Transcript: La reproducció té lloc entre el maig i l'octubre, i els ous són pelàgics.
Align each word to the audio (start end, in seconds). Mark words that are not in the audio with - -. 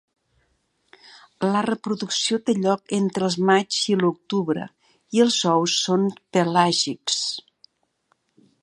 La 1.55 1.61
reproducció 1.67 2.39
té 2.47 2.55
lloc 2.63 2.95
entre 2.99 3.27
el 3.29 3.37
maig 3.51 3.79
i 3.95 3.99
l'octubre, 4.01 4.67
i 5.19 5.25
els 5.29 5.39
ous 5.53 5.79
són 5.85 6.11
pelàgics. 6.39 7.23